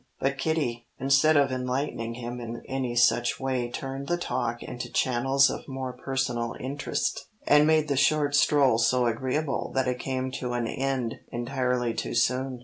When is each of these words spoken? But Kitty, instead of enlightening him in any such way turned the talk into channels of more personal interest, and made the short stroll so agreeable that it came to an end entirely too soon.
But 0.19 0.39
Kitty, 0.39 0.87
instead 0.97 1.37
of 1.37 1.51
enlightening 1.51 2.15
him 2.15 2.39
in 2.39 2.63
any 2.67 2.95
such 2.95 3.39
way 3.39 3.69
turned 3.69 4.07
the 4.07 4.17
talk 4.17 4.63
into 4.63 4.91
channels 4.91 5.47
of 5.51 5.67
more 5.67 5.93
personal 5.93 6.55
interest, 6.59 7.27
and 7.45 7.67
made 7.67 7.87
the 7.87 7.95
short 7.95 8.33
stroll 8.33 8.79
so 8.79 9.05
agreeable 9.05 9.71
that 9.75 9.87
it 9.87 9.99
came 9.99 10.31
to 10.39 10.53
an 10.53 10.65
end 10.65 11.19
entirely 11.31 11.93
too 11.93 12.15
soon. 12.15 12.59